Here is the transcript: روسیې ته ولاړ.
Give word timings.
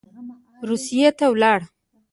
روسیې 0.67 1.09
ته 1.17 1.25
ولاړ. 1.31 1.61